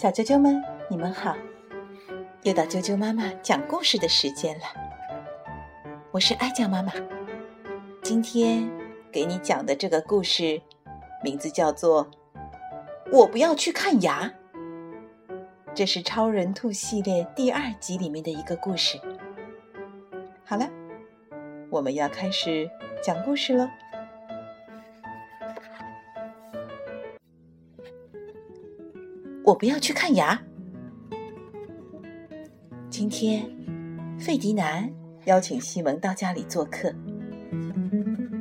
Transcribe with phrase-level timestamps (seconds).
[0.00, 1.36] 小啾啾们，你们好！
[2.44, 4.64] 又到啾啾妈妈讲故事的时间了。
[6.10, 6.90] 我是爱酱妈妈，
[8.02, 8.66] 今天
[9.12, 10.58] 给你讲的这个故事，
[11.22, 12.06] 名字叫做
[13.12, 14.32] 《我不要去看牙》。
[15.74, 18.98] 这是《超人兔》系列第二集里面的一个故事。
[20.46, 20.66] 好了，
[21.68, 22.70] 我们要开始
[23.02, 23.68] 讲故事喽。
[29.50, 30.40] 我不要去看牙。
[32.88, 33.44] 今天，
[34.16, 34.88] 费迪南
[35.24, 36.94] 邀请西蒙到家里做客。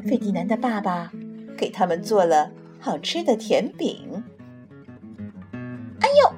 [0.05, 1.11] 费迪南的爸爸
[1.57, 4.23] 给他们做了好吃的甜饼。
[5.99, 6.31] 哎呦！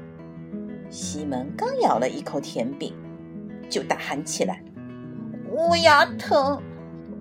[0.89, 2.93] 西蒙刚咬了一口甜饼，
[3.69, 4.63] 就大喊起来
[5.51, 6.61] ：“我牙疼，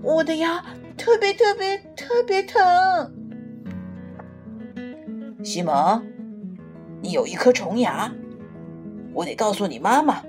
[0.04, 0.64] 我的牙
[0.96, 2.62] 特别特别特别疼！”
[5.42, 6.00] 西蒙。
[7.02, 8.12] 你有一颗虫牙，
[9.14, 10.22] 我得告诉你妈妈，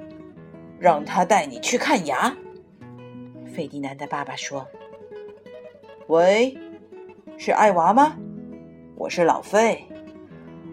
[0.80, 2.34] 让她带你去看牙。
[3.54, 4.66] 费迪南的爸爸说
[6.08, 6.58] ：“喂，
[7.38, 8.16] 是艾娃吗？
[8.96, 9.86] 我是老费，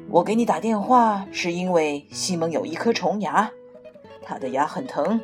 [0.08, 3.51] 我给你打电话是因为西蒙有一颗虫牙，
[4.23, 5.20] 他的牙很疼。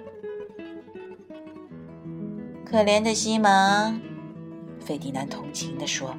[2.64, 4.00] 可怜的西蒙。”
[4.84, 6.14] 费迪南同情地说：“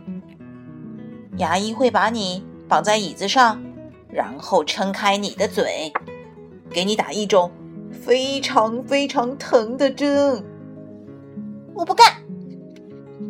[1.37, 3.61] 牙医会把你绑在椅子上。”
[4.15, 5.91] 然后撑开你的嘴，
[6.69, 7.51] 给你打一种
[7.91, 10.41] 非常非常疼的针。
[11.73, 12.05] 我不干，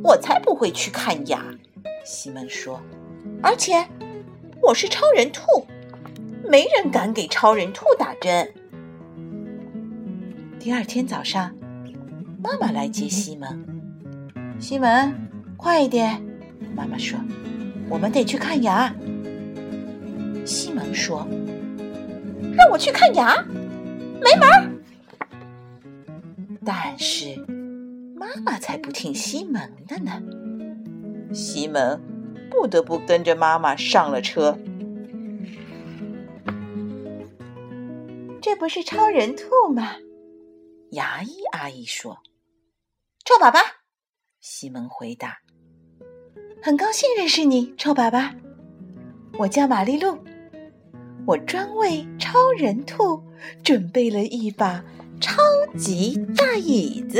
[0.03, 1.43] 我才不会去看牙。
[2.05, 2.79] 西门说，
[3.41, 3.83] 而且
[4.61, 5.65] 我是超人兔，
[6.47, 8.53] 没人敢给超人兔打针。
[10.59, 11.51] 第二天早上，
[12.43, 13.65] 妈妈来接西门。
[14.59, 15.11] 西门，
[15.57, 16.23] 快一点！
[16.75, 17.17] 妈妈说，
[17.89, 18.95] 我们得去看牙。
[20.45, 21.27] 西蒙说
[22.55, 23.41] ：“让我去看牙，
[24.21, 24.69] 没门儿！”
[26.63, 27.35] 但是
[28.15, 30.21] 妈妈才不听西蒙的呢。
[31.33, 31.99] 西蒙
[32.49, 34.57] 不得不跟着妈妈上了车。
[38.41, 39.95] 这不是超人兔吗？
[40.91, 42.19] 牙医阿姨说
[43.25, 43.59] ：“臭粑粑。”
[44.39, 45.39] 西蒙回答
[46.61, 48.31] ：“很高兴认识你，臭粑粑。
[49.39, 50.15] 我叫玛丽露。”
[51.25, 53.21] 我专为超人兔
[53.63, 54.83] 准备了一把
[55.19, 55.41] 超
[55.77, 57.19] 级大椅子。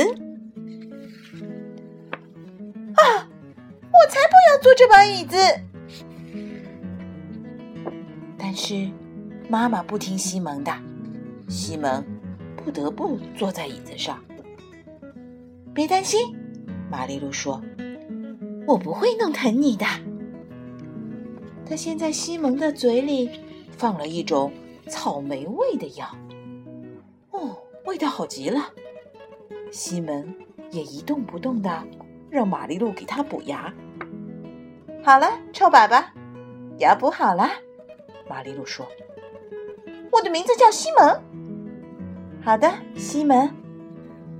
[2.96, 3.28] 啊！
[3.92, 5.38] 我才不要坐这把椅子！
[8.38, 8.90] 但是
[9.50, 10.72] 妈妈不听西蒙的，
[11.48, 12.04] 西蒙
[12.58, 14.22] 不得不坐在椅子上。
[15.74, 16.36] 别担心，
[16.92, 17.62] 玛丽露说
[18.68, 19.86] ：“我不会弄疼你的。”
[21.66, 23.30] 他先在西蒙的嘴里。
[23.78, 24.52] 放了一种
[24.88, 26.08] 草莓味的药，
[27.32, 28.70] 哦，味道好极了。
[29.72, 30.34] 西门
[30.72, 31.84] 也一动不动的
[32.30, 33.74] 让玛丽露给他补牙。
[35.04, 36.04] 好了，臭粑粑，
[36.78, 37.50] 牙补好了。
[38.30, 38.88] 玛丽露说
[40.12, 41.22] ：“我的名字叫西门。”
[42.44, 43.54] 好的，西门，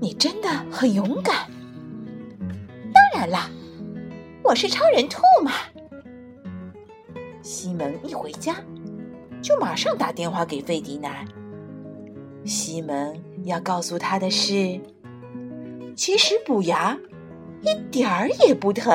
[0.00, 1.48] 你真的很勇敢。
[2.92, 3.50] 当然啦，
[4.42, 5.52] 我是超人兔嘛。
[7.42, 8.56] 西门一回家。
[9.46, 11.24] 就马上打电话给费迪南。
[12.44, 14.80] 西门要告诉他的是，
[15.94, 16.98] 其实补牙
[17.62, 18.92] 一点儿也不疼。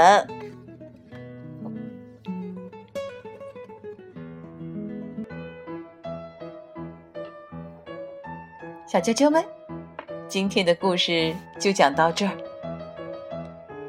[8.86, 9.42] 小啾啾们，
[10.28, 12.36] 今天的故事就讲到这儿。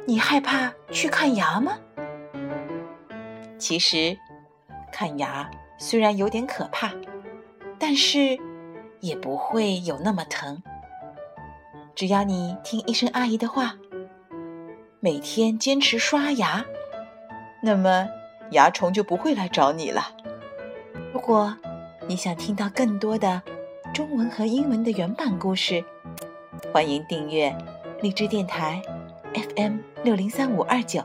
[0.07, 1.77] 你害怕去看牙吗？
[3.59, 4.17] 其实，
[4.93, 5.51] 看牙。
[5.85, 6.93] 虽然有点可怕，
[7.77, 8.39] 但是
[9.01, 10.63] 也不会有那么疼。
[11.97, 13.75] 只要你听医生阿姨的话，
[15.01, 16.65] 每天坚持刷牙，
[17.65, 18.09] 那么
[18.53, 20.15] 牙虫就不会来找你了。
[21.13, 21.53] 如果
[22.07, 23.43] 你想听到更多的
[23.93, 25.85] 中文和英文的原版故事，
[26.73, 27.53] 欢迎订阅
[28.01, 28.81] 荔枝电台
[29.35, 31.03] FM 六零三五二九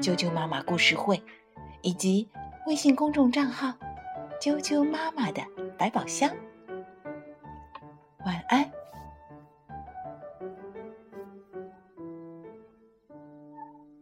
[0.00, 1.22] 啾啾妈妈故事会，
[1.80, 2.28] 以及
[2.66, 3.72] 微信公众账号。
[4.44, 5.40] 啾啾妈妈的
[5.78, 6.30] 百宝箱，
[8.26, 8.70] 晚安。